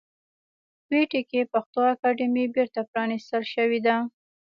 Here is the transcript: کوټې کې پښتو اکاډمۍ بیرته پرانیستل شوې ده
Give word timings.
کوټې 0.87 1.21
کې 1.29 1.49
پښتو 1.53 1.79
اکاډمۍ 1.93 2.45
بیرته 2.55 2.79
پرانیستل 2.91 3.43
شوې 3.53 3.79
ده 3.85 3.95